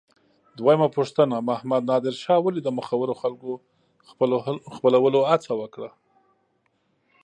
دویمه 0.57 0.87
پوښتنه: 0.97 1.35
محمد 1.49 1.83
نادر 1.89 2.15
شاه 2.23 2.39
ولې 2.43 2.61
د 2.63 2.69
مخورو 2.77 3.13
خلکو 3.21 3.51
خپلولو 4.75 5.19
هڅه 5.29 5.51
وکړه؟ 5.61 5.89